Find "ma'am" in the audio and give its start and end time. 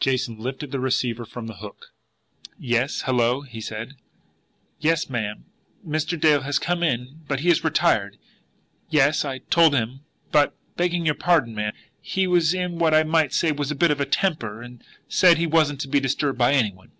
5.10-5.44, 11.54-11.74